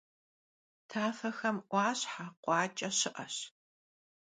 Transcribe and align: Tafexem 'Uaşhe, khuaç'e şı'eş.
Tafexem 0.89 1.55
'Uaşhe, 1.71 2.25
khuaç'e 2.41 2.89
şı'eş. 2.97 3.35